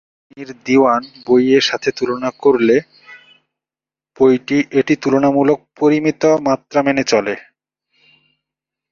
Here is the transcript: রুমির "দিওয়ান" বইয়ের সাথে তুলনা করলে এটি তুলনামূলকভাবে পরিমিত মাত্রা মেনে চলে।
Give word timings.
রুমির 0.23 0.49
"দিওয়ান" 0.65 1.03
বইয়ের 1.25 1.63
সাথে 1.63 1.89
তুলনা 1.97 2.29
করলে 2.43 2.75
এটি 4.79 4.93
তুলনামূলকভাবে 5.01 5.77
পরিমিত 5.79 6.23
মাত্রা 6.47 6.79
মেনে 6.87 7.03
চলে। 7.11 7.33